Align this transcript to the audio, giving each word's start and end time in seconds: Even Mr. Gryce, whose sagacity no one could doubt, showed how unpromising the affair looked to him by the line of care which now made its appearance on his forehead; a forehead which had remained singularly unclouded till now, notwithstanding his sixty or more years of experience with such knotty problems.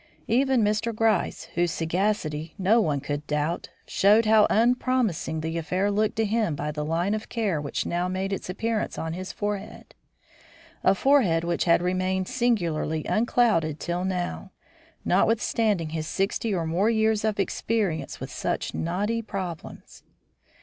Even 0.27 0.63
Mr. 0.63 0.95
Gryce, 0.95 1.43
whose 1.53 1.69
sagacity 1.69 2.55
no 2.57 2.81
one 2.81 3.01
could 3.01 3.27
doubt, 3.27 3.69
showed 3.85 4.25
how 4.25 4.47
unpromising 4.49 5.41
the 5.41 5.59
affair 5.59 5.91
looked 5.91 6.15
to 6.15 6.25
him 6.25 6.55
by 6.55 6.71
the 6.71 6.83
line 6.83 7.13
of 7.13 7.29
care 7.29 7.61
which 7.61 7.85
now 7.85 8.07
made 8.07 8.33
its 8.33 8.49
appearance 8.49 8.97
on 8.97 9.13
his 9.13 9.31
forehead; 9.31 9.93
a 10.83 10.95
forehead 10.95 11.43
which 11.43 11.65
had 11.65 11.83
remained 11.83 12.27
singularly 12.27 13.05
unclouded 13.05 13.79
till 13.79 14.03
now, 14.03 14.49
notwithstanding 15.05 15.89
his 15.89 16.07
sixty 16.07 16.51
or 16.51 16.65
more 16.65 16.89
years 16.89 17.23
of 17.23 17.39
experience 17.39 18.19
with 18.19 18.31
such 18.31 18.73
knotty 18.73 19.21
problems. 19.21 20.01